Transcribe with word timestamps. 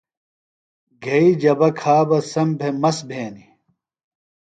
گھئی 1.03 1.27
جبہ 1.41 1.69
کھا 1.79 1.97
بہ 2.07 2.17
سم 2.31 2.49
بھےۡ 2.59 2.75
مست 2.81 3.01
بھینیۡ۔ 3.09 3.49